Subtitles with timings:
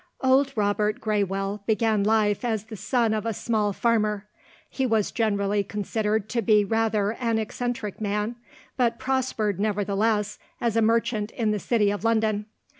[0.21, 4.25] Old Robert Graywell began life as the son of a small farmer.
[4.67, 8.35] He was generally considered to be rather an eccentric man;
[8.75, 12.47] but prospered, nevertheless, as a merchant in the city of London.